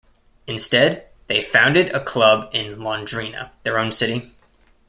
[0.47, 4.31] Instead, they founded a club in Londrina, their own city.